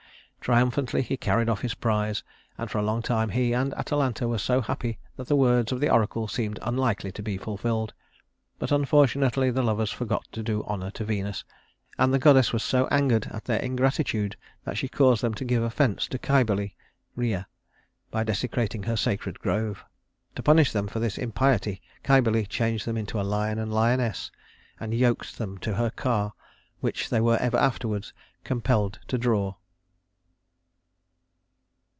Triumphantly 0.43 1.03
he 1.03 1.17
carried 1.17 1.49
off 1.49 1.61
his 1.61 1.75
prize, 1.75 2.23
and 2.57 2.69
for 2.71 2.79
a 2.79 2.83
long 2.83 3.03
time 3.03 3.29
he 3.29 3.53
and 3.53 3.75
Atalanta 3.75 4.27
were 4.27 4.39
so 4.39 4.59
happy 4.59 4.97
that 5.15 5.27
the 5.27 5.35
words 5.35 5.71
of 5.71 5.79
the 5.79 5.91
oracle 5.91 6.27
seemed 6.27 6.57
unlikely 6.63 7.11
to 7.11 7.21
be 7.21 7.37
fulfilled; 7.37 7.93
but 8.57 8.71
unfortunately 8.71 9.51
the 9.51 9.61
lovers 9.61 9.91
forgot 9.91 10.25
to 10.31 10.41
do 10.41 10.63
honor 10.63 10.89
to 10.89 11.05
Venus, 11.05 11.43
and 11.99 12.11
the 12.11 12.17
goddess 12.17 12.51
was 12.51 12.63
so 12.63 12.87
angered 12.87 13.27
at 13.27 13.45
their 13.45 13.59
ingratitude 13.59 14.35
that 14.63 14.79
she 14.79 14.87
caused 14.87 15.21
them 15.21 15.35
to 15.35 15.45
give 15.45 15.61
offense 15.61 16.07
to 16.07 16.17
Cybele 16.17 16.69
(Rhea) 17.15 17.47
by 18.09 18.23
desecrating 18.23 18.81
her 18.81 18.97
sacred 18.97 19.37
grove. 19.39 19.85
To 20.33 20.41
punish 20.41 20.71
them 20.71 20.87
for 20.87 20.97
this 20.97 21.19
impiety, 21.19 21.83
Cybele 22.03 22.45
changed 22.45 22.87
them 22.87 22.97
into 22.97 23.21
a 23.21 23.21
lion 23.21 23.59
and 23.59 23.71
lioness, 23.71 24.31
and 24.79 24.91
yoked 24.91 25.37
them 25.37 25.59
to 25.59 25.75
her 25.75 25.91
car, 25.91 26.33
which 26.79 27.09
they 27.11 27.21
were 27.21 27.37
ever 27.37 27.57
afterward 27.57 28.07
compelled 28.43 28.97
to 29.07 29.19
draw. 29.19 29.53